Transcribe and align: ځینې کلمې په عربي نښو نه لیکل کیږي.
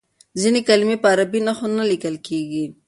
ځینې 0.41 0.61
کلمې 0.67 0.97
په 1.03 1.07
عربي 1.13 1.39
نښو 1.47 1.67
نه 1.77 1.83
لیکل 1.91 2.15
کیږي. 2.27 2.65